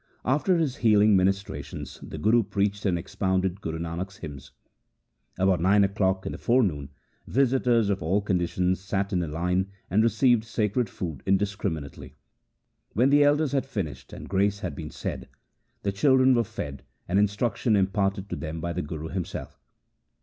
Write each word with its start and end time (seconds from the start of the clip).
After 0.25 0.57
his 0.57 0.77
healing 0.77 1.15
ministrations 1.15 1.99
the 2.01 2.17
Guru 2.17 2.41
preached 2.41 2.87
and 2.87 2.97
expounded 2.97 3.61
Guru 3.61 3.77
Nanak's 3.77 4.17
hymns. 4.17 4.49
About 5.37 5.59
nine 5.61 5.83
o'clock 5.83 6.25
in 6.25 6.31
the 6.31 6.39
forenoon 6.39 6.89
visitors 7.27 7.87
of 7.91 8.01
all 8.01 8.19
conditions 8.19 8.79
sat 8.79 9.13
in 9.13 9.21
a 9.21 9.27
line, 9.27 9.67
and 9.91 10.01
received 10.01 10.43
sacred 10.43 10.89
food 10.89 11.21
in 11.27 11.37
discriminately. 11.37 12.15
When 12.93 13.11
the 13.11 13.23
elders 13.23 13.51
had 13.51 13.67
finished 13.67 14.11
and 14.11 14.27
grace 14.27 14.61
had 14.61 14.73
been 14.75 14.89
said, 14.89 15.29
the 15.83 15.91
children 15.91 16.33
were 16.33 16.45
fed 16.45 16.81
and 17.07 17.19
instruction 17.19 17.75
imparted 17.75 18.27
to 18.31 18.35
them 18.35 18.59
by 18.59 18.73
the 18.73 18.81
Guru 18.81 19.09
himself. 19.09 19.59